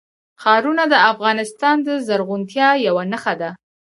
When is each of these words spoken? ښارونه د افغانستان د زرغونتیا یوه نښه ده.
ښارونه 0.41 0.83
د 0.89 0.95
افغانستان 1.11 1.75
د 1.87 1.87
زرغونتیا 2.07 2.69
یوه 2.87 3.03
نښه 3.11 3.33
ده. 3.41 3.49